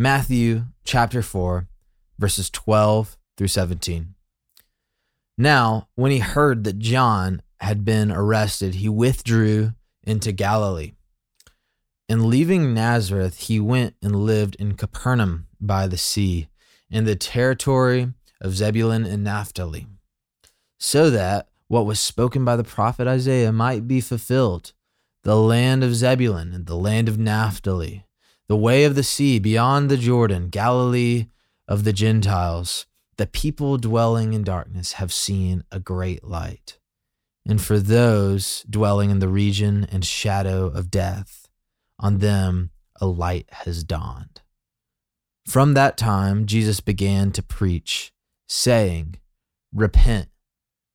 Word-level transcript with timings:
Matthew 0.00 0.66
chapter 0.84 1.22
4, 1.22 1.66
verses 2.20 2.50
12 2.50 3.16
through 3.36 3.48
17. 3.48 4.14
Now, 5.36 5.88
when 5.96 6.12
he 6.12 6.20
heard 6.20 6.62
that 6.62 6.78
John 6.78 7.42
had 7.58 7.84
been 7.84 8.12
arrested, 8.12 8.76
he 8.76 8.88
withdrew 8.88 9.72
into 10.04 10.30
Galilee. 10.30 10.92
And 12.08 12.26
leaving 12.26 12.72
Nazareth, 12.72 13.40
he 13.40 13.58
went 13.58 13.96
and 14.00 14.14
lived 14.14 14.54
in 14.60 14.76
Capernaum 14.76 15.48
by 15.60 15.88
the 15.88 15.98
sea, 15.98 16.46
in 16.88 17.02
the 17.02 17.16
territory 17.16 18.12
of 18.40 18.54
Zebulun 18.54 19.04
and 19.04 19.24
Naphtali, 19.24 19.88
so 20.78 21.10
that 21.10 21.48
what 21.66 21.86
was 21.86 21.98
spoken 21.98 22.44
by 22.44 22.54
the 22.54 22.62
prophet 22.62 23.08
Isaiah 23.08 23.50
might 23.50 23.88
be 23.88 24.00
fulfilled 24.00 24.74
the 25.24 25.34
land 25.34 25.82
of 25.82 25.96
Zebulun 25.96 26.52
and 26.52 26.66
the 26.66 26.76
land 26.76 27.08
of 27.08 27.18
Naphtali, 27.18 28.04
the 28.48 28.56
way 28.56 28.84
of 28.84 28.94
the 28.94 29.02
sea 29.02 29.38
beyond 29.38 29.90
the 29.90 29.96
Jordan, 29.96 30.48
Galilee 30.48 31.26
of 31.66 31.84
the 31.84 31.92
Gentiles. 31.92 32.86
The 33.16 33.26
people 33.26 33.78
dwelling 33.78 34.32
in 34.32 34.44
darkness 34.44 34.92
have 34.92 35.12
seen 35.12 35.64
a 35.70 35.80
great 35.80 36.24
light. 36.24 36.78
And 37.46 37.60
for 37.60 37.78
those 37.78 38.64
dwelling 38.68 39.10
in 39.10 39.18
the 39.18 39.28
region 39.28 39.86
and 39.90 40.04
shadow 40.04 40.66
of 40.66 40.90
death, 40.90 41.48
on 41.98 42.18
them 42.18 42.70
a 43.00 43.06
light 43.06 43.48
has 43.50 43.84
dawned. 43.84 44.42
From 45.46 45.74
that 45.74 45.96
time, 45.96 46.46
Jesus 46.46 46.80
began 46.80 47.32
to 47.32 47.42
preach, 47.42 48.12
saying, 48.46 49.16
Repent, 49.74 50.28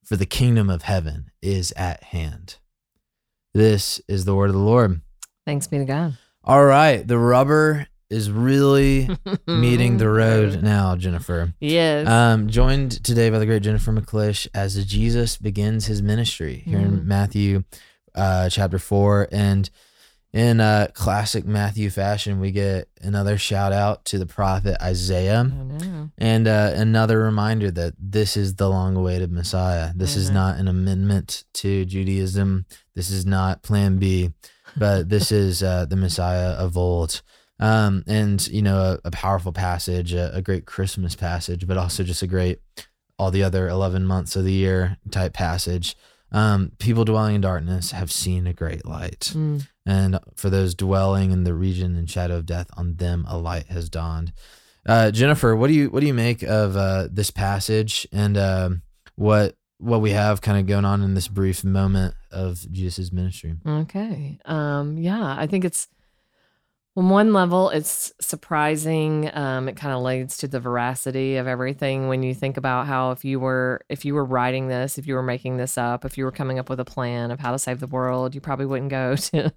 for 0.05 0.15
the 0.15 0.25
kingdom 0.25 0.69
of 0.69 0.83
heaven 0.83 1.31
is 1.41 1.73
at 1.75 2.03
hand. 2.03 2.57
This 3.53 3.99
is 4.07 4.25
the 4.25 4.35
word 4.35 4.49
of 4.49 4.55
the 4.55 4.61
Lord. 4.61 5.01
Thanks 5.45 5.67
be 5.67 5.79
to 5.79 5.85
God. 5.85 6.17
All 6.43 6.63
right, 6.65 7.07
the 7.07 7.17
rubber 7.17 7.87
is 8.09 8.29
really 8.29 9.09
meeting 9.47 9.97
the 9.97 10.09
road 10.09 10.61
now, 10.61 10.95
Jennifer. 10.95 11.53
Yes. 11.59 12.07
Um, 12.07 12.49
joined 12.49 13.03
today 13.03 13.29
by 13.29 13.39
the 13.39 13.45
great 13.45 13.63
Jennifer 13.63 13.91
McClish 13.91 14.47
as 14.53 14.83
Jesus 14.85 15.37
begins 15.37 15.85
his 15.85 16.01
ministry 16.01 16.61
here 16.65 16.79
in 16.79 16.99
Mhm. 16.99 17.05
Matthew 17.05 17.63
uh, 18.13 18.49
chapter 18.49 18.77
4. 18.77 19.29
And 19.31 19.69
in 20.33 20.59
uh, 20.59 20.87
classic 20.93 21.45
Matthew 21.45 21.89
fashion, 21.89 22.39
we 22.39 22.51
get 22.51 22.87
another 23.01 23.37
shout 23.37 23.71
out 23.71 24.03
to 24.05 24.19
the 24.19 24.25
prophet 24.25 24.75
Isaiah 24.81 25.49
and 26.17 26.47
uh, 26.47 26.71
another 26.75 27.19
reminder 27.19 27.71
that 27.71 27.93
this 27.97 28.35
is 28.35 28.55
the 28.55 28.69
long 28.69 28.95
awaited 28.95 29.31
Messiah. 29.31 29.91
This 29.95 30.15
is 30.15 30.29
Mhm. 30.29 30.33
not 30.33 30.57
an 30.59 30.67
amendment 30.67 31.45
to 31.55 31.85
Judaism. 31.85 32.65
This 32.95 33.09
is 33.09 33.25
not 33.25 33.63
plan 33.63 33.97
B, 33.97 34.31
but 34.77 35.09
this 35.09 35.31
is 35.31 35.63
uh, 35.63 35.85
the 35.85 35.95
Messiah 35.95 36.51
of 36.51 36.77
old. 36.77 37.21
Um, 37.59 38.03
and, 38.07 38.45
you 38.47 38.61
know, 38.61 38.77
a, 38.77 38.99
a 39.05 39.11
powerful 39.11 39.53
passage, 39.53 40.13
a, 40.13 40.33
a 40.35 40.41
great 40.41 40.65
Christmas 40.65 41.15
passage, 41.15 41.67
but 41.67 41.77
also 41.77 42.03
just 42.03 42.21
a 42.21 42.27
great, 42.27 42.59
all 43.17 43.31
the 43.31 43.43
other 43.43 43.69
11 43.69 44.05
months 44.05 44.35
of 44.35 44.43
the 44.43 44.51
year 44.51 44.97
type 45.11 45.33
passage. 45.33 45.95
Um, 46.31 46.71
people 46.79 47.05
dwelling 47.05 47.35
in 47.35 47.41
darkness 47.41 47.91
have 47.91 48.11
seen 48.11 48.47
a 48.47 48.53
great 48.53 48.85
light. 48.85 49.31
Mm. 49.33 49.67
And 49.85 50.19
for 50.35 50.49
those 50.49 50.73
dwelling 50.73 51.31
in 51.31 51.43
the 51.43 51.53
region 51.53 51.95
and 51.95 52.09
shadow 52.09 52.37
of 52.37 52.47
death, 52.47 52.69
on 52.75 52.95
them 52.95 53.25
a 53.27 53.37
light 53.37 53.67
has 53.67 53.87
dawned. 53.87 54.33
Uh, 54.85 55.11
Jennifer, 55.11 55.55
what 55.55 55.67
do 55.67 55.73
you 55.73 55.89
what 55.89 56.01
do 56.01 56.07
you 56.07 56.13
make 56.13 56.41
of 56.43 56.75
uh, 56.75 57.07
this 57.09 57.31
passage 57.31 58.05
and 58.11 58.37
um 58.37 58.81
what 59.15 59.55
what 59.79 60.01
we 60.01 60.11
have 60.11 60.41
kind 60.41 60.57
of 60.59 60.65
going 60.67 60.85
on 60.85 61.01
in 61.01 61.13
this 61.13 61.27
brief 61.27 61.63
moment 61.63 62.15
of 62.31 62.65
Jesus' 62.71 63.11
ministry? 63.11 63.55
Okay. 63.65 64.39
Um, 64.45 64.97
yeah, 64.97 65.35
I 65.37 65.47
think 65.47 65.65
it's 65.65 65.87
on 66.95 67.09
one 67.09 67.33
level, 67.33 67.69
it's 67.71 68.13
surprising. 68.21 69.29
Um, 69.35 69.67
it 69.67 69.75
kind 69.75 69.95
of 69.95 70.03
leads 70.03 70.37
to 70.37 70.47
the 70.47 70.59
veracity 70.59 71.37
of 71.37 71.47
everything 71.47 72.07
when 72.07 72.21
you 72.21 72.35
think 72.35 72.55
about 72.55 72.85
how 72.85 73.09
if 73.11 73.25
you 73.25 73.39
were 73.39 73.81
if 73.89 74.05
you 74.05 74.13
were 74.13 74.23
writing 74.23 74.67
this, 74.67 74.99
if 74.99 75.07
you 75.07 75.15
were 75.15 75.23
making 75.23 75.57
this 75.57 75.75
up, 75.75 76.05
if 76.05 76.19
you 76.19 76.23
were 76.23 76.31
coming 76.31 76.59
up 76.59 76.69
with 76.69 76.79
a 76.79 76.85
plan 76.85 77.31
of 77.31 77.39
how 77.39 77.51
to 77.51 77.57
save 77.57 77.79
the 77.79 77.87
world, 77.87 78.35
you 78.35 78.41
probably 78.41 78.67
wouldn't 78.67 78.91
go 78.91 79.15
to 79.17 79.51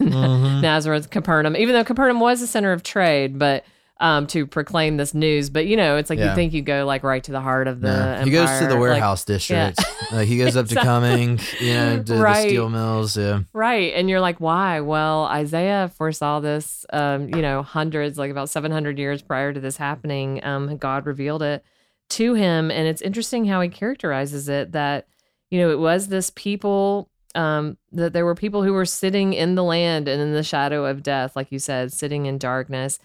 Mhm. 0.00 0.62
Nazareth, 0.62 1.10
Capernaum, 1.10 1.54
even 1.54 1.74
though 1.74 1.84
Capernaum 1.84 2.18
was 2.18 2.40
a 2.40 2.46
center 2.46 2.72
of 2.72 2.82
trade, 2.82 3.38
but 3.38 3.62
um, 4.00 4.26
to 4.28 4.46
proclaim 4.46 4.96
this 4.96 5.14
news. 5.14 5.50
But 5.50 5.66
you 5.66 5.76
know, 5.76 5.96
it's 5.96 6.10
like 6.10 6.18
Yeah. 6.18 6.30
you 6.30 6.34
think 6.34 6.52
you 6.52 6.62
go 6.62 6.84
like 6.86 7.02
right 7.04 7.22
to 7.24 7.32
the 7.32 7.40
heart 7.40 7.68
of 7.68 7.80
the. 7.80 7.88
Yeah. 7.88 8.24
He 8.24 8.30
goes 8.30 8.48
to 8.58 8.64
the 8.66 8.70
like- 8.72 8.80
warehouse 8.80 9.24
district. 9.24 9.78
Like 10.12 10.26
he 10.26 10.38
goes 10.38 10.56
up 10.56 10.66
to 10.66 10.74
Cumming, 10.74 11.38
you 11.60 11.72
know, 11.72 11.98
to 11.98 12.02
the 12.02 12.34
steel 12.34 12.68
mills. 12.68 13.16
Yeah. 13.16 13.42
Right. 13.52 13.92
And 13.94 14.10
you're 14.10 14.18
like, 14.20 14.38
why? 14.40 14.80
Well, 14.80 15.26
Isaiah 15.26 15.88
foresaw 15.96 16.40
this, 16.40 16.84
um, 16.92 17.28
you 17.28 17.40
know, 17.40 17.62
hundreds, 17.62 18.18
like 18.18 18.32
about 18.32 18.50
700 18.50 18.98
years 18.98 19.22
prior 19.22 19.52
to 19.52 19.60
this 19.60 19.76
happening. 19.76 20.44
Um, 20.44 20.76
God 20.78 21.06
revealed 21.06 21.42
it 21.44 21.64
to 22.08 22.34
him. 22.34 22.72
And 22.72 22.88
it's 22.88 23.00
interesting 23.02 23.44
how 23.44 23.60
he 23.60 23.68
characterizes 23.68 24.48
it 24.48 24.72
that, 24.72 25.06
you 25.48 25.60
know, 25.60 25.70
it 25.70 25.78
was 25.78 26.08
this 26.08 26.30
people, 26.34 27.08
um, 27.36 27.76
that 27.92 28.12
there 28.12 28.24
were 28.24 28.34
people 28.34 28.64
who 28.64 28.72
were 28.72 28.84
sitting 28.86 29.32
in 29.32 29.54
the 29.54 29.62
land 29.62 30.08
and 30.08 30.20
in 30.20 30.32
the 30.32 30.42
shadow 30.42 30.86
of 30.86 31.04
death, 31.04 31.36
like 31.36 31.52
you 31.52 31.60
said, 31.60 31.92
sitting 31.92 32.26
in 32.26 32.36
darkness. 32.36 32.98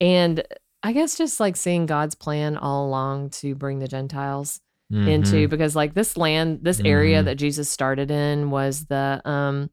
And 0.00 0.42
I 0.82 0.92
guess 0.92 1.16
just 1.18 1.40
like 1.40 1.56
seeing 1.56 1.86
God's 1.86 2.14
plan 2.14 2.56
all 2.56 2.86
along 2.86 3.30
to 3.30 3.54
bring 3.54 3.78
the 3.80 3.88
Gentiles 3.88 4.60
into 4.90 5.46
Mhm. 5.46 5.50
because 5.50 5.76
like 5.76 5.92
this 5.92 6.16
land 6.16 6.60
this 6.62 6.80
area 6.82 7.20
Mhm. 7.20 7.26
that 7.26 7.34
jesus 7.36 7.68
started 7.68 8.10
in 8.10 8.50
was 8.50 8.86
the 8.86 9.20
um 9.26 9.68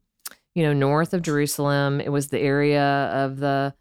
you 0.54 0.62
know 0.62 0.74
north 0.74 1.14
of 1.14 1.22
jerusalem 1.22 2.02
it 2.02 2.10
was 2.12 2.28
the 2.28 2.38
area 2.38 2.82
of 3.14 3.38
the 3.38 3.72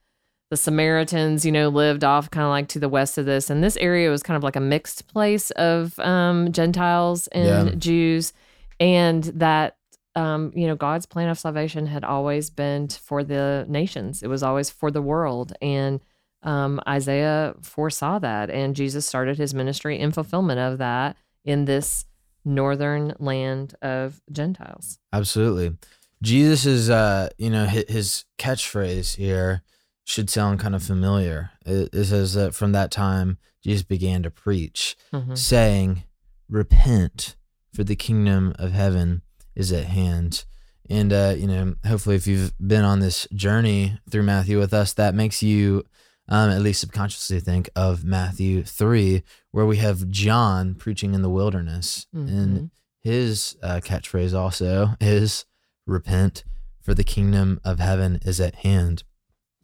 the 0.49 0.55
samaritans 0.55 1.45
you 1.45 1.51
know 1.51 1.67
lived 1.67 2.05
off 2.05 2.31
kind 2.31 2.45
of 2.45 2.51
like 2.51 2.69
to 2.69 2.79
the 2.79 2.87
west 2.87 3.17
of 3.17 3.25
this 3.25 3.49
and 3.49 3.61
this 3.61 3.75
area 3.77 4.09
was 4.09 4.23
kind 4.23 4.37
of 4.37 4.43
like 4.43 4.55
a 4.55 4.61
mixed 4.61 5.07
place 5.09 5.51
of 5.51 5.99
um 5.99 6.49
gentiles 6.53 7.27
and 7.33 7.67
Yeah. 7.69 7.75
jews 7.75 8.31
and 8.79 9.25
that 9.25 9.75
um 10.15 10.53
you 10.55 10.67
know 10.67 10.75
god's 10.77 11.05
plan 11.05 11.27
of 11.27 11.37
salvation 11.37 11.85
had 11.87 12.05
always 12.05 12.49
been 12.49 12.87
for 12.87 13.25
the 13.25 13.65
nations 13.67 14.23
it 14.23 14.27
was 14.27 14.41
always 14.41 14.69
for 14.69 14.89
the 14.89 15.01
world 15.01 15.51
and 15.61 15.99
um, 16.45 16.79
Isaiah 16.87 17.55
foresaw 17.61 18.19
that, 18.19 18.49
and 18.49 18.75
Jesus 18.75 19.05
started 19.05 19.37
his 19.37 19.53
ministry 19.53 19.99
in 19.99 20.11
fulfillment 20.11 20.59
of 20.59 20.77
that 20.77 21.17
in 21.43 21.65
this 21.65 22.05
northern 22.45 23.13
land 23.19 23.75
of 23.81 24.21
Gentiles. 24.31 24.99
Absolutely. 25.11 25.75
Jesus 26.21 26.65
is, 26.65 26.89
uh, 26.89 27.29
you 27.37 27.49
know, 27.49 27.65
his, 27.65 27.85
his 27.89 28.25
catchphrase 28.37 29.15
here 29.15 29.63
should 30.03 30.29
sound 30.29 30.59
kind 30.59 30.75
of 30.75 30.83
familiar. 30.83 31.51
It, 31.65 31.89
it 31.93 32.05
says 32.05 32.33
that 32.35 32.53
from 32.53 32.71
that 32.73 32.91
time, 32.91 33.37
Jesus 33.63 33.81
began 33.83 34.21
to 34.23 34.29
preach, 34.31 34.95
Mhm. 35.11 35.35
saying, 35.37 36.03
Repent, 36.47 37.35
for 37.73 37.83
the 37.83 37.95
kingdom 37.95 38.53
of 38.59 38.71
heaven 38.71 39.23
is 39.55 39.71
at 39.71 39.85
hand. 39.85 40.45
And, 40.87 41.11
uh, 41.11 41.33
you 41.35 41.47
know, 41.47 41.75
hopefully, 41.85 42.15
if 42.15 42.27
you've 42.27 42.53
been 42.65 42.83
on 42.85 42.99
this 42.99 43.27
journey 43.33 43.97
through 44.09 44.23
Matthew 44.23 44.59
with 44.59 44.71
us, 44.73 44.93
that 44.93 45.15
makes 45.15 45.41
you 45.41 45.83
um, 46.27 46.49
at 46.49 46.61
least 46.61 46.81
subconsciously 46.81 47.39
think 47.39 47.69
of 47.75 48.03
Matthew 48.03 48.63
3, 48.63 49.23
where 49.51 49.65
we 49.65 49.77
have 49.77 50.09
John 50.09 50.73
preaching 50.75 51.13
in 51.13 51.21
the 51.21 51.29
wilderness. 51.29 52.07
And 52.13 52.57
Mhm. 52.59 52.69
his 53.01 53.55
uh, 53.61 53.79
catchphrase 53.83 54.33
also 54.33 54.95
is 54.99 55.45
repent 55.85 56.43
for 56.81 56.93
the 56.95 57.03
kingdom 57.03 57.59
of 57.63 57.79
heaven 57.79 58.19
is 58.23 58.39
at 58.39 58.55
hand 58.55 59.03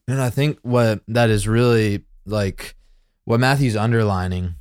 and 0.07 0.19
i 0.21 0.29
think 0.29 0.57
what 0.63 1.01
that 1.07 1.29
is 1.29 1.47
really 1.47 2.03
like 2.25 2.75
what 3.25 3.39
matthew's 3.39 3.75
underlining 3.75 4.55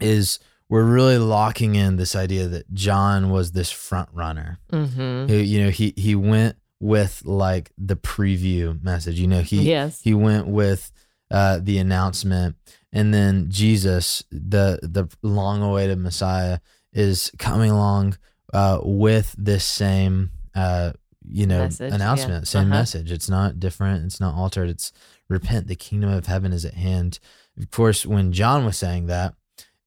is 0.00 0.38
we're 0.68 0.84
really 0.84 1.18
locking 1.18 1.74
in 1.74 1.96
this 1.96 2.14
idea 2.16 2.46
that 2.48 2.72
john 2.74 3.30
was 3.30 3.52
this 3.52 3.70
front 3.70 4.08
runner 4.12 4.58
Mhm. 4.72 5.28
who 5.28 5.36
you 5.36 5.62
know 5.64 5.70
he 5.70 5.92
he 5.96 6.14
went 6.14 6.56
with 6.80 7.22
like 7.24 7.72
the 7.78 7.96
preview 7.96 8.82
message 8.82 9.18
you 9.18 9.26
know 9.26 9.40
he 9.42 9.62
yes. 9.62 10.00
he 10.02 10.12
went 10.14 10.46
with 10.46 10.92
uh, 11.30 11.58
the 11.62 11.78
announcement, 11.78 12.56
and 12.92 13.12
then 13.12 13.46
Jesus, 13.50 14.22
the 14.30 14.78
the 14.82 15.08
long 15.22 15.62
awaited 15.62 15.98
Messiah, 15.98 16.58
is 16.92 17.30
coming 17.38 17.70
along 17.70 18.16
uh, 18.54 18.80
with 18.82 19.34
this 19.38 19.64
same 19.64 20.30
uh, 20.54 20.92
you 21.28 21.46
know 21.46 21.64
Message, 21.64 21.88
yeah. 21.90 21.94
announcement, 21.96 22.48
same 22.48 22.62
Uh-huh. 22.70 22.78
message. 22.80 23.10
It's 23.12 23.28
not 23.28 23.58
different. 23.58 24.04
It's 24.04 24.20
not 24.20 24.34
altered. 24.34 24.68
It's 24.70 24.92
repent. 25.28 25.66
The 25.66 25.74
kingdom 25.76 26.10
of 26.10 26.26
heaven 26.26 26.52
is 26.52 26.64
at 26.64 26.74
hand. 26.74 27.18
Of 27.58 27.70
course, 27.70 28.06
when 28.06 28.32
John 28.32 28.64
was 28.64 28.76
saying 28.76 29.06
that, 29.06 29.34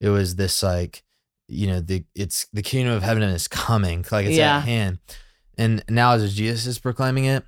it 0.02 0.10
was 0.10 0.36
this 0.36 0.62
like 0.64 1.04
you 1.48 1.66
know 1.68 1.80
the 1.80 2.04
it's 2.14 2.48
the 2.54 2.62
kingdom 2.62 2.94
of 2.94 3.02
heaven 3.04 3.24
is 3.24 3.48
coming, 3.48 4.06
like 4.12 4.25
it's 4.28 4.38
Yeah. 4.38 4.58
at 4.58 4.66
hand. 4.66 5.00
And 5.58 5.84
now 5.90 6.12
as 6.14 6.36
Jesus 6.36 6.66
is 6.66 6.80
proclaiming 6.80 7.25
it, 7.25 7.44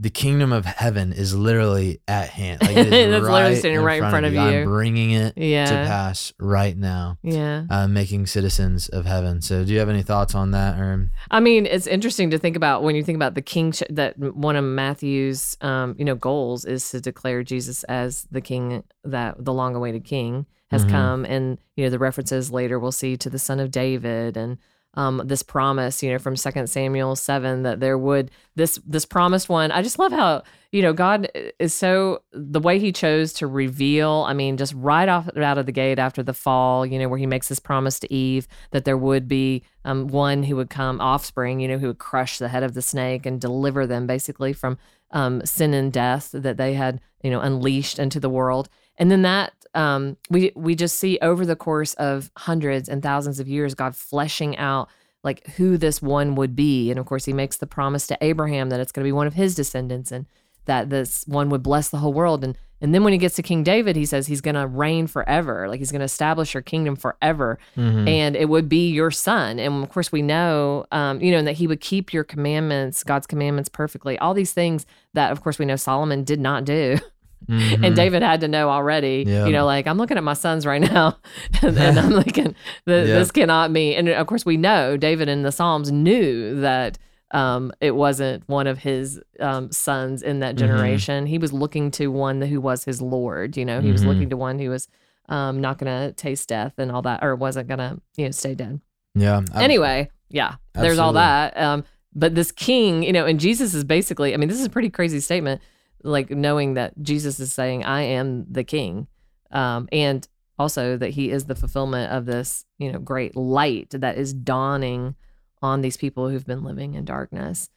the 0.00 0.10
kingdom 0.10 0.52
of 0.52 0.64
heaven 0.64 1.12
is 1.12 1.32
literally 1.34 2.00
at 2.08 2.28
hand. 2.28 2.60
Like 2.60 2.70
it 2.76 2.92
is 2.92 3.10
That's 3.12 3.22
literally 3.24 3.54
standing 3.56 3.80
right 3.82 4.02
in 4.02 4.10
front 4.10 4.26
of 4.26 4.32
you. 4.32 4.40
you. 4.40 4.46
I'm 4.60 4.64
bringing 4.64 5.12
it 5.12 5.36
Yeah. 5.38 5.66
to 5.66 5.72
pass 5.86 6.32
right 6.40 6.76
now, 6.76 7.18
Yeah. 7.22 7.64
uh, 7.70 7.86
making 7.86 8.26
citizens 8.26 8.88
of 8.88 9.06
heaven. 9.06 9.40
So, 9.42 9.64
do 9.64 9.72
you 9.72 9.78
have 9.78 9.88
any 9.88 10.02
thoughts 10.02 10.34
on 10.34 10.50
that, 10.52 10.78
or 10.78 11.08
I 11.30 11.38
mean, 11.40 11.66
it's 11.66 11.86
interesting 11.86 12.30
to 12.30 12.38
think 12.38 12.56
about 12.56 12.82
when 12.82 12.96
you 12.96 13.04
think 13.04 13.14
about 13.16 13.34
the 13.36 13.42
king 13.42 13.72
that 13.90 14.18
one 14.18 14.56
of 14.56 14.64
Matthew's, 14.64 15.56
um, 15.60 15.94
you 15.98 16.04
know, 16.04 16.16
goals 16.16 16.64
is 16.64 16.90
to 16.90 17.00
declare 17.00 17.42
Jesus 17.44 17.84
as 17.84 18.26
the 18.30 18.40
king 18.40 18.82
that 19.04 19.44
the 19.44 19.52
long-awaited 19.52 20.04
king 20.04 20.46
has 20.72 20.84
Mhm. 20.84 20.90
come, 20.90 21.24
and 21.26 21.58
you 21.76 21.84
know 21.84 21.90
the 21.90 21.98
references 21.98 22.50
later 22.50 22.78
we'll 22.78 22.90
see 22.92 23.16
to 23.18 23.30
the 23.30 23.38
son 23.38 23.60
of 23.60 23.70
David 23.70 24.36
and 24.36 24.56
um, 24.94 25.22
this 25.24 25.42
promise, 25.42 26.02
you 26.02 26.10
know, 26.10 26.18
from 26.18 26.36
Second 26.36 26.68
Samuel 26.68 27.16
seven 27.16 27.62
that 27.62 27.80
there 27.80 27.96
would 27.96 28.30
this 28.56 28.78
this 28.86 29.06
promised 29.06 29.48
one. 29.48 29.72
I 29.72 29.82
just 29.82 29.98
love 29.98 30.12
how 30.12 30.42
you 30.70 30.82
know 30.82 30.92
God 30.92 31.30
is 31.58 31.72
so 31.72 32.22
the 32.32 32.60
way 32.60 32.78
He 32.78 32.92
chose 32.92 33.32
to 33.34 33.46
reveal. 33.46 34.24
I 34.28 34.34
mean, 34.34 34.56
just 34.56 34.74
right 34.74 35.08
off 35.08 35.34
out 35.36 35.58
of 35.58 35.66
the 35.66 35.72
gate 35.72 35.98
after 35.98 36.22
the 36.22 36.34
fall, 36.34 36.84
you 36.84 36.98
know, 36.98 37.08
where 37.08 37.18
He 37.18 37.26
makes 37.26 37.48
this 37.48 37.60
promise 37.60 37.98
to 38.00 38.12
Eve 38.12 38.46
that 38.72 38.84
there 38.84 38.98
would 38.98 39.28
be 39.28 39.62
um, 39.84 40.08
one 40.08 40.42
who 40.42 40.56
would 40.56 40.70
come, 40.70 41.00
offspring, 41.00 41.60
you 41.60 41.68
know, 41.68 41.78
who 41.78 41.88
would 41.88 41.98
crush 41.98 42.38
the 42.38 42.48
head 42.48 42.62
of 42.62 42.74
the 42.74 42.82
snake 42.82 43.24
and 43.24 43.40
deliver 43.40 43.86
them 43.86 44.06
basically 44.06 44.52
from 44.52 44.78
um, 45.10 45.44
sin 45.44 45.74
and 45.74 45.92
death 45.92 46.30
that 46.32 46.56
they 46.56 46.74
had, 46.74 47.00
you 47.22 47.30
know, 47.30 47.40
unleashed 47.40 47.98
into 47.98 48.20
the 48.20 48.30
world. 48.30 48.68
And 48.98 49.10
then 49.10 49.22
that 49.22 49.52
um, 49.74 50.16
we 50.30 50.52
we 50.54 50.74
just 50.74 50.98
see 50.98 51.18
over 51.22 51.44
the 51.46 51.56
course 51.56 51.94
of 51.94 52.30
hundreds 52.36 52.88
and 52.88 53.02
thousands 53.02 53.40
of 53.40 53.48
years, 53.48 53.74
God 53.74 53.94
fleshing 53.96 54.56
out 54.58 54.88
like 55.24 55.46
who 55.56 55.76
this 55.78 56.02
one 56.02 56.34
would 56.34 56.54
be. 56.56 56.90
And 56.90 56.98
of 56.98 57.06
course, 57.06 57.24
He 57.24 57.32
makes 57.32 57.56
the 57.56 57.66
promise 57.66 58.06
to 58.08 58.18
Abraham 58.20 58.70
that 58.70 58.80
it's 58.80 58.92
going 58.92 59.02
to 59.04 59.08
be 59.08 59.12
one 59.12 59.26
of 59.26 59.34
his 59.34 59.54
descendants 59.54 60.10
and 60.12 60.26
that 60.64 60.90
this 60.90 61.24
one 61.26 61.48
would 61.50 61.62
bless 61.62 61.88
the 61.88 61.98
whole 61.98 62.12
world. 62.12 62.42
And 62.44 62.58
and 62.80 62.92
then 62.92 63.04
when 63.04 63.12
he 63.12 63.18
gets 63.20 63.36
to 63.36 63.42
King 63.44 63.62
David, 63.62 63.94
he 63.94 64.04
says 64.04 64.26
he's 64.26 64.40
going 64.40 64.56
to 64.56 64.66
reign 64.66 65.06
forever, 65.06 65.68
like 65.68 65.78
he's 65.78 65.92
going 65.92 66.00
to 66.00 66.04
establish 66.04 66.52
your 66.52 66.64
kingdom 66.64 66.96
forever 66.96 67.60
Mhm. 67.76 68.08
and 68.08 68.34
it 68.34 68.48
would 68.48 68.68
be 68.68 68.90
your 68.90 69.12
son. 69.12 69.60
And 69.60 69.84
of 69.84 69.88
course, 69.90 70.10
we 70.10 70.20
know, 70.20 70.84
um, 70.90 71.20
you 71.20 71.30
know, 71.30 71.42
that 71.42 71.52
he 71.52 71.68
would 71.68 71.80
keep 71.80 72.12
your 72.12 72.24
commandments, 72.24 73.04
God's 73.04 73.28
commandments 73.28 73.68
perfectly. 73.68 74.18
All 74.18 74.34
these 74.34 74.52
things 74.52 74.84
that, 75.14 75.30
of 75.30 75.42
course, 75.42 75.60
we 75.60 75.64
know 75.64 75.76
Solomon 75.76 76.24
did 76.24 76.40
not 76.40 76.64
do, 76.64 76.98
Mhm. 77.48 77.86
and 77.86 77.96
David 77.96 78.22
had 78.22 78.40
to 78.42 78.48
know 78.48 78.68
already. 78.70 79.24
Yeah. 79.26 79.46
You 79.46 79.52
know, 79.52 79.64
like 79.66 79.86
I'm 79.86 79.98
looking 79.98 80.16
at 80.16 80.24
my 80.24 80.34
sons 80.34 80.64
right 80.66 80.80
now, 80.80 81.18
and, 81.62 81.76
and 81.78 81.98
I'm 81.98 82.12
thinking 82.22 82.54
that 82.86 83.06
Yeah. 83.06 83.14
this 83.18 83.30
cannot 83.30 83.72
be. 83.72 83.94
And 83.94 84.08
of 84.08 84.26
course, 84.26 84.44
we 84.46 84.56
know 84.56 84.96
David 84.96 85.28
in 85.28 85.42
the 85.42 85.52
Psalms 85.52 85.90
knew 85.92 86.60
that. 86.60 86.98
Um, 87.34 87.72
it 87.80 87.92
wasn't 87.92 88.46
one 88.46 88.66
of 88.66 88.76
his 88.80 89.18
um, 89.40 89.72
sons 89.72 90.22
in 90.22 90.40
that 90.40 90.54
Mhm. 90.54 90.58
generation. 90.58 91.24
He 91.24 91.38
was 91.38 91.50
looking 91.50 91.90
to 91.92 92.08
one 92.08 92.42
who 92.42 92.60
was 92.60 92.84
his 92.84 93.00
Lord. 93.00 93.56
You 93.56 93.64
know, 93.64 93.80
he 93.80 93.90
was 93.90 94.02
Mhm. 94.02 94.06
looking 94.08 94.28
to 94.28 94.36
one 94.36 94.58
who 94.58 94.68
was 94.68 94.86
um, 95.30 95.58
not 95.62 95.78
going 95.78 95.90
to 95.90 96.12
taste 96.12 96.50
death 96.50 96.74
and 96.76 96.92
all 96.92 97.00
that, 97.00 97.20
or 97.24 97.34
wasn't 97.34 97.68
going 97.68 97.78
to, 97.78 97.98
you 98.18 98.26
know, 98.26 98.30
stay 98.32 98.54
dead. 98.54 98.80
yeah. 99.14 99.40
anyway, 99.54 100.10
yeah, 100.28 100.56
there's 100.74 100.98
all 100.98 101.14
that. 101.14 101.56
Um, 101.56 101.84
but 102.14 102.34
this 102.34 102.52
king, 102.52 103.02
you 103.02 103.14
know, 103.14 103.24
and 103.24 103.40
Jesus 103.40 103.72
is 103.72 103.82
basically, 103.82 104.34
I 104.34 104.36
mean, 104.36 104.50
this 104.50 104.60
is 104.60 104.66
a 104.66 104.70
pretty 104.70 104.90
crazy 104.90 105.20
statement, 105.20 105.62
like 106.02 106.30
knowing 106.30 106.74
that 106.74 107.00
Jesus 107.02 107.40
is 107.40 107.52
saying, 107.52 107.84
I 107.84 108.02
am 108.02 108.46
the 108.50 108.64
king. 108.64 109.06
Um, 109.50 109.88
and 109.92 110.26
also 110.58 110.96
that 110.96 111.10
he 111.10 111.30
is 111.30 111.44
the 111.44 111.54
fulfillment 111.54 112.12
of 112.12 112.26
this, 112.26 112.64
you 112.78 112.92
know, 112.92 112.98
great 112.98 113.36
light 113.36 113.90
that 113.90 114.16
is 114.16 114.32
dawning 114.32 115.14
on 115.60 115.80
these 115.80 115.96
people 115.96 116.28
who've 116.28 116.46
been 116.46 116.64
living 116.64 116.94
in 116.94 117.04
darkness. 117.04 117.68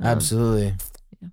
Um, 0.00 0.06
Absolutely. 0.06 0.74
yeah. 1.20 1.28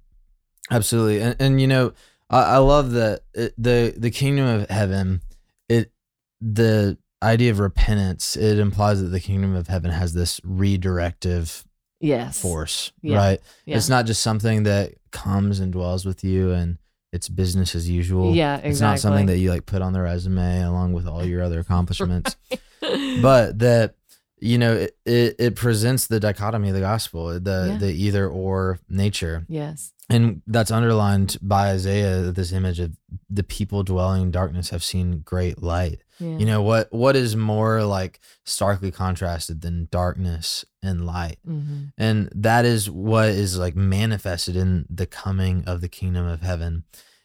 Absolutely. 0.69 1.21
And 1.21 1.35
and 1.39 1.61
you 1.61 1.67
know, 1.67 1.93
I, 2.29 2.43
I 2.43 2.57
love 2.57 2.91
that 2.91 3.21
it, 3.33 3.53
the 3.57 3.93
the 3.97 4.11
kingdom 4.11 4.47
of 4.47 4.69
heaven, 4.69 5.21
it 5.69 5.91
the 6.39 6.97
idea 7.23 7.51
of 7.51 7.59
repentance, 7.59 8.35
it 8.35 8.57
implies 8.57 9.01
that 9.01 9.09
the 9.09 9.19
kingdom 9.19 9.55
of 9.55 9.67
heaven 9.67 9.91
has 9.91 10.13
this 10.13 10.39
redirective 10.41 11.63
yes. 12.01 12.41
force, 12.41 12.91
Yeah. 13.01 13.17
right? 13.17 13.39
Yeah. 13.65 13.77
It's 13.77 13.89
not 13.89 14.05
just 14.05 14.21
something 14.21 14.63
that 14.63 14.93
comes 15.11 15.59
and 15.59 15.71
dwells 15.71 16.05
with 16.05 16.23
you 16.23 16.51
and 16.51 16.77
it's 17.13 17.27
business 17.29 17.75
as 17.75 17.89
usual. 17.89 18.33
yeah, 18.33 18.55
exactly. 18.55 18.69
It's 18.71 18.81
not 18.81 18.99
something 18.99 19.25
that 19.27 19.37
you 19.37 19.49
like 19.51 19.65
put 19.65 19.81
on 19.81 19.93
the 19.93 20.01
resume 20.01 20.63
along 20.63 20.93
with 20.93 21.07
all 21.07 21.25
your 21.25 21.41
other 21.43 21.59
accomplishments. 21.59 22.37
but 23.21 23.59
that 23.59 23.95
you 24.41 24.57
know 24.57 24.73
it, 24.73 24.97
it, 25.05 25.35
it 25.39 25.55
presents 25.55 26.07
the 26.07 26.19
dichotomy 26.19 26.69
of 26.69 26.73
the 26.75 26.81
gospel 26.81 27.27
the 27.39 27.67
Yeah. 27.71 27.77
the 27.77 27.91
either 27.93 28.27
or 28.27 28.79
nature 28.89 29.45
yes. 29.47 29.93
and 30.09 30.41
that's 30.47 30.71
underlined 30.71 31.37
by 31.41 31.69
isaiah 31.71 32.31
this 32.31 32.51
image 32.51 32.79
of 32.79 32.91
the 33.29 33.43
people 33.43 33.83
dwelling 33.83 34.23
in 34.23 34.31
darkness 34.31 34.71
have 34.71 34.83
seen 34.83 35.19
great 35.19 35.61
light 35.61 35.99
Yeah. 36.19 36.37
you 36.39 36.45
know 36.45 36.61
what 36.63 36.91
what 36.91 37.15
is 37.15 37.35
more 37.35 37.83
like 37.83 38.19
starkly 38.43 38.91
contrasted 38.91 39.61
than 39.61 39.87
darkness 39.91 40.65
and 40.81 41.05
light 41.05 41.37
hmm 41.45 41.83
and 41.97 42.29
that 42.35 42.65
is 42.65 42.89
what 42.89 43.29
is 43.29 43.57
like 43.59 43.75
manifested 43.75 44.55
in 44.55 44.85
the 44.89 45.05
coming 45.05 45.63
of 45.67 45.81
the 45.81 45.89
kingdom 45.89 46.25
of 46.25 46.41
heaven 46.41 46.83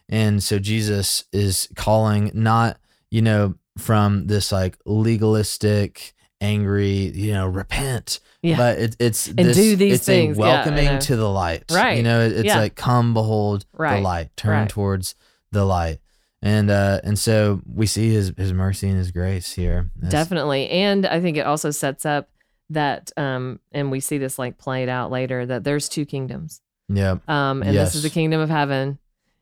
and 0.08 0.42
so 0.42 0.58
jesus 0.58 1.24
is 1.32 1.68
calling 1.76 2.30
not 2.34 2.76
you 3.10 3.22
know 3.22 3.54
from 3.78 4.26
this 4.26 4.52
like 4.52 4.76
legalistic 4.84 6.14
angry 6.40 7.10
you 7.14 7.32
know 7.32 7.46
repent 7.46 8.20
Yeah. 8.42 8.56
but 8.56 8.78
it, 8.78 8.96
it's 8.98 9.28
And 9.28 9.38
this, 9.38 9.56
do 9.56 9.76
these 9.76 9.94
it's 9.96 10.04
things. 10.06 10.36
a 10.36 10.40
welcoming 10.40 10.84
know. 10.84 11.00
to 11.00 11.16
the 11.16 11.28
light 11.30 11.64
Right. 11.72 11.96
you 11.96 12.02
know 12.02 12.20
it- 12.26 12.32
it's 12.32 12.44
Yeah. 12.46 12.58
like 12.58 12.74
come 12.74 13.14
behold 13.14 13.64
the 13.72 14.00
light 14.00 14.36
turn 14.36 14.60
Right. 14.60 14.68
towards 14.68 15.14
the 15.52 15.64
light 15.64 15.98
and 16.42 16.70
uh 16.70 17.00
and 17.04 17.18
so 17.18 17.62
we 17.72 17.86
see 17.86 18.10
his 18.12 18.32
his 18.36 18.52
mercy 18.52 18.88
and 18.88 18.98
his 18.98 19.10
grace 19.10 19.52
here 19.54 19.90
That's- 19.96 20.12
Definitely. 20.12 20.68
And 20.68 21.06
I 21.06 21.20
think 21.20 21.36
it 21.38 21.46
also 21.46 21.70
sets 21.70 22.04
up 22.04 22.28
that 22.70 23.10
um 23.16 23.58
and 23.72 23.90
we 23.90 24.00
see 24.00 24.18
this 24.18 24.38
like 24.38 24.58
played 24.58 24.88
out 24.90 25.10
later 25.10 25.46
that 25.46 25.64
there's 25.64 25.88
two 25.88 26.04
kingdoms. 26.04 26.60
yeah 26.88 27.16
Um 27.28 27.62
and 27.62 27.74
this 27.76 27.94
is 27.94 28.02
the 28.02 28.10
kingdom 28.10 28.40
of 28.40 28.50
heaven 28.50 28.98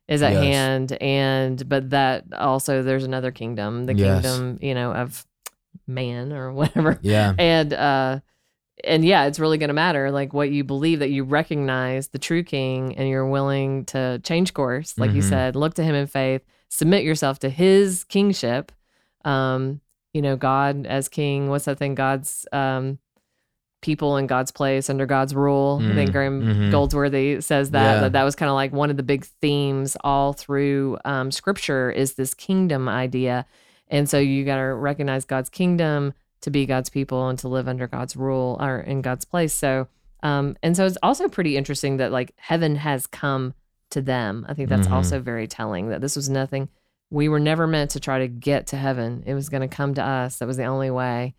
is 0.06 0.23
at 0.23 0.35
Yes. 0.35 0.43
hand 0.44 0.93
and 1.00 1.69
but 1.69 1.91
that 1.91 2.25
also 2.38 2.82
there's 2.82 3.05
another 3.05 3.32
kingdom, 3.32 3.87
the 3.87 3.94
Yes. 3.94 4.23
kingdom, 4.23 4.58
you 4.62 4.75
know, 4.75 4.93
of 4.93 5.26
man 5.87 6.33
or 6.33 6.53
whatever. 6.59 6.99
yeah 7.03 7.35
And 7.39 7.73
uh 7.73 8.21
and 8.83 9.05
yeah, 9.05 9.25
it's 9.27 9.39
really 9.39 9.57
going 9.57 9.69
to 9.69 9.75
matter 9.75 10.11
like 10.11 10.35
what 10.35 10.51
you 10.51 10.65
believe 10.65 10.99
that 10.99 11.11
you 11.11 11.25
recognize 11.25 12.09
the 12.09 12.19
true 12.19 12.43
king 12.43 12.97
and 12.97 13.09
you're 13.09 13.27
willing 13.27 13.85
to 13.87 14.21
change 14.25 14.53
course, 14.53 14.99
like 14.99 15.15
you 15.15 15.23
Mhm. 15.23 15.29
said, 15.29 15.57
look 15.57 15.75
to 15.75 15.85
him 15.85 15.95
in 15.95 16.07
faith, 16.07 16.43
submit 16.69 17.05
yourself 17.05 17.39
to 17.41 17.49
his 17.49 18.05
kingship. 18.05 18.73
Um, 19.25 19.81
you 20.13 20.21
know, 20.23 20.37
God 20.37 20.87
as 20.87 21.09
king, 21.09 21.49
what's 21.49 21.65
that 21.67 21.79
thing? 21.79 21.95
God's 21.95 22.47
um 22.53 22.99
people 23.81 24.17
in 24.17 24.27
God's 24.27 24.51
place 24.51 24.89
under 24.89 25.05
God's 25.07 25.35
rule. 25.35 25.79
I 25.83 25.95
think 25.95 26.11
Mm, 26.11 26.13
Graham 26.13 26.43
mhm. 26.43 26.71
Goldsworthy 26.71 27.41
says 27.43 27.71
that, 27.73 27.95
Yeah. 27.95 28.01
that 28.01 28.13
that 28.13 28.25
was 28.25 28.35
kind 28.35 28.49
of 28.49 28.55
like 28.55 28.73
one 28.73 28.91
of 28.91 28.97
the 28.97 29.03
big 29.03 29.25
themes 29.43 29.95
all 30.03 30.33
through 30.33 30.99
um, 31.05 31.31
scripture 31.31 31.91
is 31.91 32.15
this 32.15 32.33
kingdom 32.35 32.89
idea. 32.89 33.45
And 33.89 34.09
so 34.09 34.19
you 34.19 34.45
got 34.45 34.56
to 34.56 34.63
recognize 34.75 35.25
God's 35.25 35.51
kingdom 35.51 36.15
to 36.41 36.51
be 36.51 36.67
God's 36.67 36.91
people 36.91 37.29
and 37.29 37.39
to 37.39 37.49
live 37.49 37.69
under 37.69 37.87
God's 37.87 38.17
rule 38.17 38.56
or 38.61 38.81
in 38.81 39.03
God's 39.03 39.25
place. 39.25 39.53
So, 39.53 39.89
um, 40.23 40.56
and 40.63 40.77
so 40.77 40.85
it's 40.87 40.99
also 41.03 41.29
pretty 41.29 41.56
interesting 41.56 41.99
that 41.99 42.13
like 42.13 42.32
heaven 42.37 42.77
has 42.77 43.06
come 43.06 43.55
to 43.91 44.01
them. 44.03 44.44
I 44.49 44.55
think 44.55 44.69
that's 44.69 44.89
Mhm. 44.89 44.93
also 44.93 45.20
very 45.20 45.47
telling 45.47 45.89
that 45.89 46.01
this 46.01 46.17
was 46.17 46.29
nothing. 46.29 46.69
We 47.11 47.29
were 47.29 47.39
never 47.41 47.67
meant 47.67 47.91
to 47.93 48.01
try 48.01 48.19
to 48.20 48.29
get 48.29 48.67
to 48.69 48.77
heaven. 48.77 49.23
It 49.27 49.35
was 49.35 49.49
going 49.49 49.61
to 49.61 49.75
come 49.75 49.94
to 49.94 50.03
us. 50.05 50.39
That 50.39 50.47
was 50.49 50.56
the 50.56 50.65
only 50.65 50.91
way. 50.91 51.35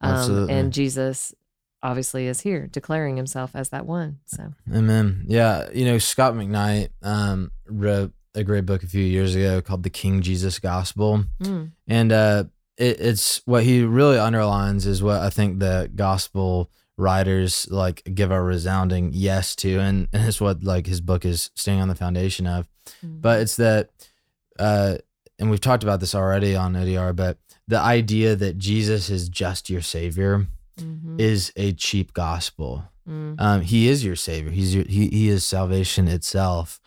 Um, 0.00 0.48
and 0.48 0.72
Jesus 0.72 1.34
obviously 1.82 2.26
is 2.26 2.40
here 2.40 2.66
declaring 2.66 3.16
himself 3.16 3.50
as 3.54 3.68
that 3.70 3.84
one. 3.86 4.18
So, 4.26 4.52
Amen. 4.72 5.24
Yeah, 5.28 5.68
you 5.72 5.84
know 5.84 5.98
Scot 5.98 6.34
McKnight 6.34 6.88
um, 7.02 7.50
wrote 7.68 8.12
a 8.34 8.44
great 8.44 8.66
book 8.66 8.82
a 8.82 8.86
few 8.86 9.02
years 9.04 9.34
ago 9.34 9.60
called 9.60 9.82
"The 9.82 9.90
King 9.90 10.22
Jesus 10.22 10.58
Gospel," 10.58 11.24
mm, 11.42 11.70
and 11.86 12.12
uh, 12.12 12.44
it, 12.76 13.00
it's 13.00 13.42
what 13.46 13.64
he 13.64 13.82
really 13.82 14.18
underlines 14.18 14.86
is 14.86 15.02
what 15.02 15.20
I 15.20 15.30
think 15.30 15.58
the 15.58 15.90
gospel 15.94 16.70
writers 16.96 17.66
like 17.70 18.02
give 18.14 18.30
a 18.30 18.42
resounding 18.42 19.10
yes 19.12 19.54
to, 19.56 19.78
and, 19.78 20.08
and 20.12 20.26
it's 20.28 20.40
what 20.40 20.62
like 20.64 20.86
his 20.86 21.00
book 21.00 21.24
is 21.24 21.50
staying 21.54 21.80
on 21.80 21.88
the 21.88 21.94
foundation 21.94 22.46
of. 22.46 22.66
mm. 23.04 23.20
But 23.20 23.40
it's 23.40 23.56
that, 23.56 23.90
uh, 24.58 24.96
and 25.38 25.50
we've 25.50 25.60
talked 25.60 25.82
about 25.84 26.00
this 26.00 26.14
already 26.14 26.56
on 26.56 26.74
ODR, 26.74 27.14
but 27.14 27.38
the 27.68 27.78
idea 27.78 28.34
that 28.36 28.58
Jesus 28.58 29.10
is 29.10 29.28
just 29.28 29.70
your 29.70 29.82
savior 29.82 30.46
Mhm, 30.80 31.20
is 31.20 31.52
a 31.56 31.72
cheap 31.72 32.12
gospel. 32.14 32.84
mm, 33.08 33.34
Um, 33.40 33.62
he 33.62 33.88
is 33.88 34.04
your 34.04 34.14
savior. 34.16 34.50
He's 34.52 34.74
your, 34.76 34.84
he 34.84 35.08
he 35.08 35.28
is 35.28 35.44
salvation 35.44 36.06
itself. 36.06 36.78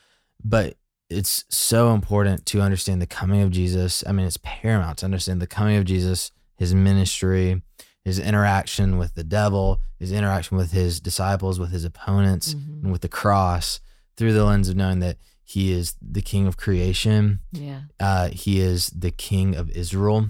But 0.43 0.77
it's 1.11 1.45
so 1.49 1.93
important 1.93 2.45
to 2.47 2.61
understand 2.61 3.01
the 3.01 3.07
coming 3.07 3.41
of 3.41 3.51
Jesus. 3.51 4.03
I 4.07 4.11
mean, 4.11 4.25
it's 4.25 4.39
paramount 4.41 4.99
to 4.99 5.05
understand 5.05 5.41
the 5.41 5.47
coming 5.47 5.75
of 5.77 5.85
Jesus, 5.85 6.31
his 6.57 6.73
ministry, 6.73 7.61
his 8.03 8.17
interaction 8.17 8.97
with 8.97 9.13
the 9.15 9.23
devil, 9.23 9.81
his 9.99 10.11
interaction 10.11 10.57
with 10.57 10.71
his 10.71 10.99
disciples, 10.99 11.59
with 11.59 11.71
his 11.71 11.83
opponents, 11.83 12.53
mhm. 12.53 12.83
and 12.83 12.91
with 12.91 13.01
the 13.01 13.09
cross 13.09 13.79
through 14.17 14.33
the 14.33 14.45
lens 14.45 14.69
of 14.69 14.75
knowing 14.75 14.99
that 14.99 15.17
he 15.43 15.71
is 15.71 15.95
the 16.01 16.21
king 16.21 16.47
of 16.47 16.55
creation. 16.57 17.41
Yeah. 17.51 17.81
Uh, 17.99 18.29
he 18.29 18.61
is 18.61 18.87
the 18.89 19.11
king 19.11 19.55
of 19.55 19.69
Israel. 19.71 20.29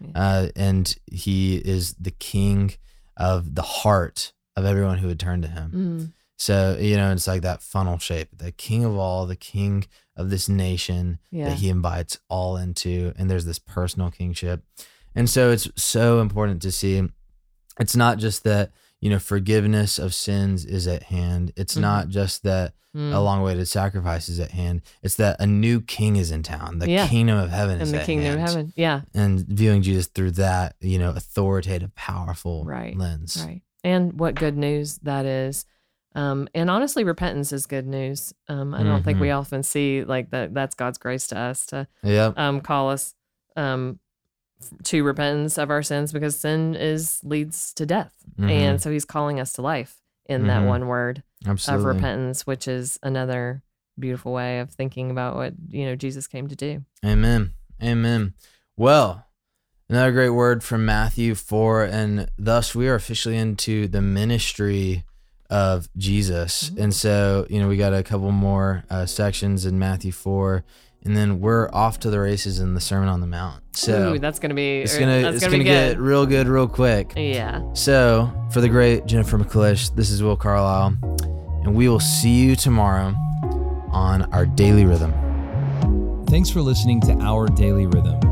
Yeah. 0.00 0.10
Uh, 0.14 0.48
and 0.56 0.96
he 1.06 1.56
is 1.56 1.94
the 1.94 2.10
king 2.10 2.74
of 3.16 3.54
the 3.54 3.62
heart 3.62 4.32
of 4.56 4.64
everyone 4.64 4.98
who 4.98 5.08
would 5.08 5.20
turn 5.20 5.42
to 5.42 5.48
him. 5.48 5.70
Mm. 5.74 6.12
So, 6.38 6.76
you 6.80 6.96
know, 6.96 7.12
it's 7.12 7.26
like 7.26 7.42
that 7.42 7.62
funnel 7.62 7.98
shape, 7.98 8.28
the 8.36 8.50
king 8.52 8.84
of 8.84 8.96
all, 8.96 9.26
the 9.26 9.36
king 9.36 9.86
of 10.16 10.30
this 10.30 10.48
nation 10.48 11.18
Yeah. 11.30 11.50
that 11.50 11.58
he 11.58 11.68
invites 11.68 12.18
all 12.28 12.56
into. 12.56 13.12
And 13.16 13.30
there's 13.30 13.44
this 13.44 13.58
personal 13.60 14.10
kingship. 14.10 14.64
And 15.14 15.28
so 15.30 15.50
it's 15.50 15.68
so 15.76 16.20
important 16.20 16.62
to 16.62 16.72
see 16.72 17.02
it's 17.78 17.96
not 17.96 18.18
just 18.18 18.44
that, 18.44 18.72
you 19.00 19.08
know, 19.10 19.18
forgiveness 19.18 19.98
of 19.98 20.14
sins 20.14 20.64
is 20.64 20.86
at 20.86 21.04
hand. 21.04 21.52
It's 21.56 21.76
Mhm. 21.76 21.80
not 21.80 22.08
just 22.08 22.42
that 22.42 22.74
Mm. 22.94 23.14
a 23.14 23.20
long 23.20 23.40
way 23.42 23.54
to 23.54 23.64
sacrifice 23.64 24.28
is 24.28 24.38
at 24.38 24.50
hand. 24.50 24.82
It's 25.02 25.14
that 25.16 25.40
a 25.40 25.46
new 25.46 25.80
king 25.80 26.16
is 26.16 26.30
in 26.30 26.42
town. 26.42 26.78
The 26.78 26.90
Yeah. 26.90 27.08
kingdom 27.08 27.38
of 27.38 27.48
heaven 27.50 27.76
In 27.76 27.82
is 27.82 27.92
the 27.92 28.00
at 28.00 28.06
kingdom 28.06 28.34
of 28.34 28.40
heaven. 28.40 28.72
Yeah. 28.76 29.02
And 29.14 29.40
viewing 29.48 29.80
Jesus 29.82 30.08
through 30.08 30.32
that, 30.32 30.76
you 30.80 30.98
know, 30.98 31.10
authoritative, 31.10 31.94
powerful 31.94 32.64
Right. 32.64 32.94
lens. 32.96 33.42
Right. 33.46 33.62
And 33.82 34.18
what 34.20 34.34
good 34.34 34.58
news 34.58 34.98
that 34.98 35.24
is. 35.24 35.64
Um, 36.14 36.48
and 36.54 36.68
honestly, 36.70 37.04
repentance 37.04 37.52
is 37.52 37.66
good 37.66 37.86
news. 37.86 38.34
Um, 38.48 38.74
I 38.74 38.82
don't 38.82 39.02
think 39.02 39.18
we 39.18 39.30
often 39.30 39.62
see 39.62 40.04
like 40.04 40.30
that. 40.30 40.52
That's 40.52 40.74
God's 40.74 40.98
grace 40.98 41.26
to 41.28 41.38
us 41.38 41.66
to 41.66 41.86
Yep. 42.02 42.38
um, 42.38 42.60
call 42.60 42.90
us 42.90 43.14
um, 43.56 43.98
to 44.84 45.02
repentance 45.04 45.58
of 45.58 45.70
our 45.70 45.82
sins 45.82 46.12
because 46.12 46.36
sin 46.38 46.74
is 46.74 47.20
leads 47.24 47.72
to 47.74 47.84
death, 47.86 48.14
Mhm. 48.38 48.50
and 48.50 48.80
so 48.82 48.90
He's 48.90 49.04
calling 49.04 49.40
us 49.40 49.52
to 49.54 49.62
life 49.62 50.00
in 50.26 50.46
that 50.46 50.62
Mhm. 50.62 50.66
one 50.68 50.86
word 50.86 51.22
Absolutely. 51.46 51.90
of 51.90 51.94
repentance, 51.96 52.46
which 52.46 52.68
is 52.68 52.98
another 53.02 53.62
beautiful 53.98 54.32
way 54.32 54.60
of 54.60 54.70
thinking 54.70 55.10
about 55.10 55.34
what 55.36 55.54
you 55.68 55.84
know 55.84 55.96
Jesus 55.96 56.26
came 56.26 56.48
to 56.48 56.56
do. 56.56 56.84
Amen. 57.04 57.52
Amen. 57.82 58.34
Well, 58.76 59.26
another 59.90 60.12
great 60.12 60.30
word 60.30 60.62
from 60.64 60.86
Matthew 60.86 61.34
4. 61.34 61.84
And 61.84 62.30
thus 62.38 62.74
we 62.74 62.88
are 62.88 62.94
officially 62.94 63.36
into 63.36 63.88
the 63.88 64.00
ministry 64.00 65.04
of 65.52 65.86
Jesus. 65.98 66.70
Mhm. 66.70 66.82
And 66.82 66.94
so, 66.94 67.46
you 67.50 67.60
know, 67.60 67.68
we 67.68 67.76
got 67.76 67.92
a 67.92 68.02
couple 68.02 68.32
more 68.32 68.84
uh, 68.88 69.04
sections 69.04 69.66
in 69.66 69.78
Matthew 69.78 70.10
4. 70.10 70.64
And 71.04 71.16
then 71.16 71.40
we're 71.40 71.68
off 71.72 71.98
to 72.00 72.10
the 72.10 72.20
races 72.20 72.58
in 72.58 72.74
the 72.74 72.80
Sermon 72.80 73.08
on 73.08 73.20
the 73.20 73.26
Mount. 73.26 73.62
So 73.72 74.14
Ooh, 74.14 74.18
that's 74.20 74.38
gonna 74.38 74.54
be 74.54 74.82
it's 74.82 74.96
gonna 74.96 75.28
it's 75.30 75.42
gonna, 75.44 75.58
gonna, 75.58 75.64
get 75.64 75.98
real 75.98 76.26
good 76.26 76.46
real 76.46 76.68
quick. 76.68 77.12
Yeah. 77.16 77.60
So, 77.72 78.32
for 78.52 78.60
the 78.60 78.68
great 78.68 79.06
Jennifer 79.06 79.36
McClish, 79.36 79.94
this 79.96 80.10
is 80.10 80.22
Will 80.22 80.36
Carlisle, 80.36 80.96
and 81.64 81.74
we 81.74 81.88
will 81.88 81.98
see 81.98 82.44
you 82.44 82.54
tomorrow 82.54 83.14
on 83.90 84.22
our 84.32 84.46
daily 84.46 84.84
rhythm. 84.84 85.12
Thanks 86.28 86.50
for 86.50 86.60
listening 86.60 87.00
to 87.02 87.14
Our 87.14 87.48
Daily 87.48 87.86
Rhythm. 87.86 88.31